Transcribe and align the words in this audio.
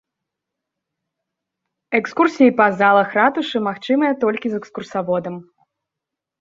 Экскурсіі 1.99 2.55
па 2.63 2.67
залах 2.81 3.07
ратушы 3.21 3.57
магчымыя 3.69 4.11
толькі 4.27 4.47
з 4.55 4.65
экскурсаводам. 4.65 5.35